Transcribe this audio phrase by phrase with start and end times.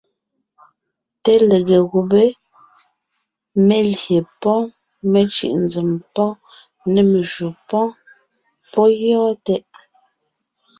[1.23, 2.23] Té lege gùbé
[3.67, 4.57] (melyè pɔ́
[5.11, 5.89] mecʉ̀ʼ nzèm)
[6.93, 7.47] nê meshǔ...
[8.71, 9.65] pɔ́ gyɔ́ɔn tɛʼ!